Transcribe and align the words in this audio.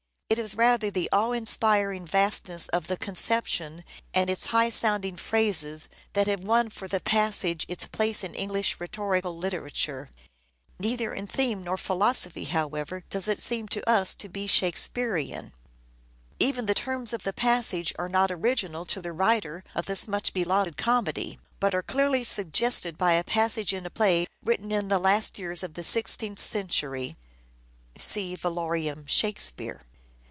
It 0.33 0.39
is 0.39 0.55
rather 0.55 0.89
the 0.89 1.09
awe 1.11 1.33
inspiring 1.33 2.05
vastness 2.07 2.69
of 2.69 2.87
the 2.87 2.95
conception 2.95 3.83
and 4.13 4.29
its 4.29 4.45
high 4.45 4.69
sound 4.69 5.03
ing 5.03 5.17
phrases 5.17 5.89
that 6.13 6.27
have 6.27 6.45
won 6.45 6.69
for 6.69 6.87
the 6.87 7.01
passage 7.01 7.65
its 7.67 7.85
place 7.85 8.23
in 8.23 8.33
English 8.33 8.77
rhetorical 8.79 9.35
literature. 9.37 10.07
Neither 10.79 11.13
in 11.13 11.27
theme 11.27 11.65
nor 11.65 11.73
in 11.73 11.77
philosophy, 11.83 12.45
however, 12.45 13.03
does 13.09 13.27
it 13.27 13.39
seem 13.39 13.67
to 13.75 13.89
us 13.89 14.13
to 14.13 14.29
be 14.29 14.47
Shakespearean. 14.47 15.51
Even 16.39 16.65
the 16.65 16.73
terms 16.73 17.11
of 17.11 17.23
the 17.23 17.33
passage 17.33 17.93
are 17.99 18.07
not 18.07 18.31
original 18.31 18.85
to 18.85 19.01
the 19.01 19.11
writer 19.11 19.65
of 19.75 19.85
this 19.85 20.07
much 20.07 20.33
belauded 20.33 20.77
comedy, 20.77 21.39
but 21.59 21.75
are 21.75 21.83
clearly 21.83 22.23
suggested 22.23 22.97
by 22.97 23.15
a 23.15 23.23
passage 23.25 23.73
in 23.73 23.85
a 23.85 23.89
play 23.89 24.27
written 24.45 24.71
in 24.71 24.79
in 24.79 24.87
the 24.87 24.97
last 24.97 25.37
years 25.37 25.61
of 25.61 25.73
the 25.73 25.83
sixteenth 25.83 26.39
century 26.39 27.17
(see" 27.97 28.33
Variorum 28.37 29.03
Shakespeare 29.09 29.81